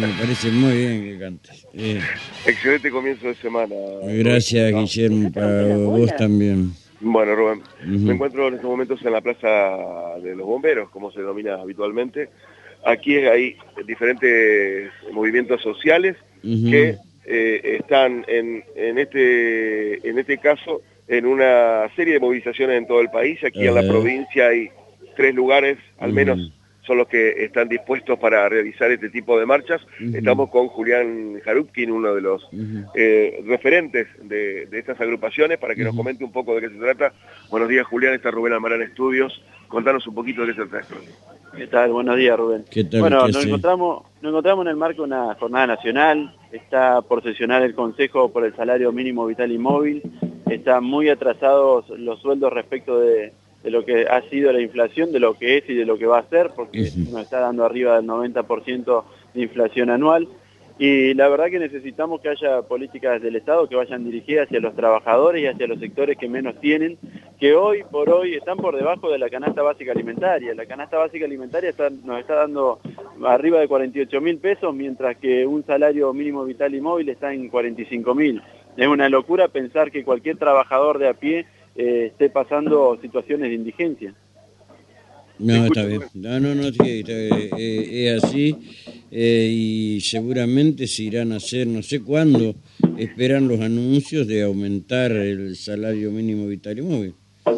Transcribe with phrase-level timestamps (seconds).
[0.00, 1.66] Me parece muy bien que cantes.
[1.74, 2.00] Eh,
[2.46, 3.74] Excelente comienzo de semana.
[4.02, 6.72] gracias, Guillermo, para vos también.
[7.00, 11.20] Bueno, Rubén, me encuentro en estos momentos en la Plaza de los Bomberos, como se
[11.20, 12.28] denomina habitualmente.
[12.84, 21.26] Aquí hay diferentes movimientos sociales que eh, están en, en, este, en este caso en
[21.26, 23.42] una serie de movilizaciones en todo el país.
[23.44, 24.70] Aquí en la provincia hay
[25.16, 26.52] tres lugares, al menos
[26.86, 29.80] son los que están dispuestos para realizar este tipo de marchas.
[30.00, 32.48] Estamos con Julián Jarupkin, uno de los
[32.94, 36.80] eh, referentes de, de estas agrupaciones, para que nos comente un poco de qué se
[36.80, 37.12] trata.
[37.50, 39.42] Buenos días, Julián, está Rubén Almarán Estudios.
[39.68, 40.94] Contanos un poquito de qué se trata.
[41.56, 41.92] ¿Qué tal?
[41.92, 42.64] Buenos días, Rubén.
[42.70, 43.00] ¿Qué tal?
[43.00, 46.34] Bueno, ¿Qué nos encontramos, nos encontramos en el marco de una jornada nacional.
[46.50, 50.02] Está por sesionar el Consejo por el salario mínimo vital y móvil.
[50.50, 55.20] Están muy atrasados los sueldos respecto de, de lo que ha sido la inflación, de
[55.20, 57.96] lo que es y de lo que va a ser, porque nos está dando arriba
[57.96, 59.04] del 90%
[59.34, 60.28] de inflación anual.
[60.78, 64.74] Y la verdad que necesitamos que haya políticas del Estado que vayan dirigidas hacia los
[64.74, 66.98] trabajadores y hacia los sectores que menos tienen,
[67.38, 70.54] que hoy por hoy están por debajo de la canasta básica alimentaria.
[70.54, 72.80] La canasta básica alimentaria está- nos está dando
[73.24, 77.48] arriba de 48 mil pesos, mientras que un salario mínimo vital y móvil está en
[77.48, 78.42] 45 mil.
[78.76, 83.54] Es una locura pensar que cualquier trabajador de a pie eh, esté pasando situaciones de
[83.54, 84.14] indigencia.
[85.38, 86.02] No, está bien.
[86.14, 87.50] No, no, no, sí, está bien.
[87.56, 88.56] Eh, es así
[89.10, 92.54] eh, y seguramente se irán a hacer, no sé cuándo,
[92.98, 97.14] esperan los anuncios de aumentar el salario mínimo vital y móvil.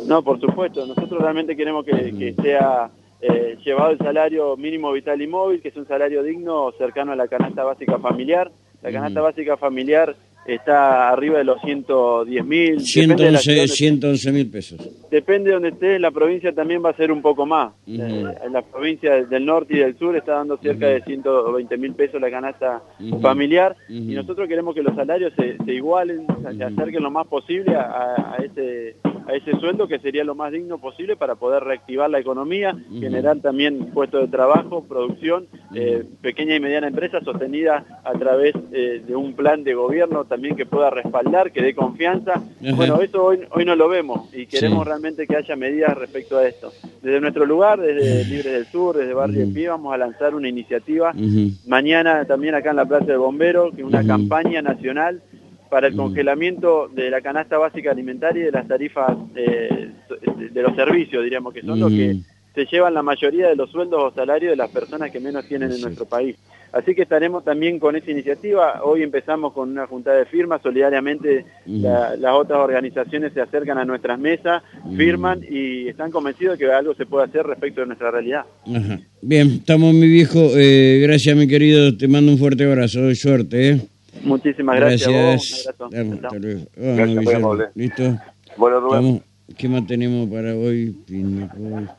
[0.06, 0.86] No, por supuesto.
[0.86, 5.68] Nosotros realmente queremos que, que sea eh, llevado el salario mínimo vital y móvil, que
[5.68, 8.50] es un salario digno cercano a la canasta básica familiar.
[8.82, 9.28] La canasta Ujú.
[9.28, 10.16] básica familiar
[10.47, 12.77] está arriba de los 110 mil.
[12.78, 14.91] Depende, de la 111 ciudad donde- 111 mil pesos.
[15.11, 17.73] depende de donde esté, en la provincia también va a ser un poco más.
[17.87, 20.95] Eh, en la provincia del norte y del sur está dando cerca Ujú.
[20.95, 22.83] de 120 mil pesos la canasta
[23.22, 27.75] familiar y nosotros queremos que los salarios se, se igualen, se acerquen lo más posible
[27.75, 32.10] a, a ese a ese sueldo que sería lo más digno posible para poder reactivar
[32.10, 38.12] la economía, generar también puestos de trabajo, producción, eh, pequeña y mediana empresa sostenida a
[38.19, 42.43] través eh, de un plan de gobierno también que pueda respaldar, que dé confianza.
[42.76, 44.88] Bueno, eso hoy, hoy no lo vemos y queremos Sí.
[44.88, 46.72] realmente que haya medidas respecto a esto.
[47.03, 49.48] Desde nuestro lugar, desde Libres del Sur, desde Barrio Ujú.
[49.48, 51.12] de Pie, vamos a lanzar una iniciativa.
[51.66, 55.22] Mañana también acá en la Plaza del Bombero, que es una campaña nacional
[55.70, 56.04] para el Ujú.
[56.04, 59.91] congelamiento de la canasta básica alimentaria y de las tarifas eh,
[60.52, 62.16] de- los servicios, diríamos, que son los que
[62.54, 65.70] se llevan la mayoría de los sueldos o salarios de las personas que menos tienen
[65.70, 65.82] en Sí.
[65.82, 66.36] nuestro país.
[66.72, 68.80] Así que estaremos también con esa iniciativa.
[68.82, 71.82] Hoy empezamos con una junta de firmas, solidariamente Ujú.
[71.82, 74.62] la- las otras organizaciones se acercan a nuestras mesas,
[74.97, 78.44] firman y están convencidos de que algo se puede hacer respecto de nuestra realidad.
[78.66, 78.98] Ajá.
[79.22, 80.38] Bien, estamos mi viejo.
[80.56, 81.97] Eh, gracias, mi querido.
[81.97, 83.12] Te mando un fuerte abrazo.
[83.14, 83.80] Suerte, ¿eh?
[84.22, 85.08] Muchísimas gracias.
[85.08, 85.75] a vos, Gracias.
[85.80, 86.26] un abrazo.
[86.26, 86.60] Hasta luego.
[86.76, 87.47] Gracias, muy Guillermo.
[87.52, 87.64] amable.
[87.75, 88.19] ¿Listo?
[88.56, 89.22] Bueno, Rubén.
[89.58, 90.97] ¿Qué más tenemos para hoy?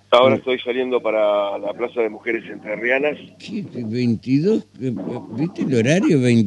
[0.10, 3.18] Ahora estoy saliendo para la Plaza de Mujeres Entrerrianas.
[3.38, 3.64] ¿Qué?
[3.64, 4.66] ¿22?
[5.38, 6.20] ¿Viste el horario?
[6.20, 6.44] 22.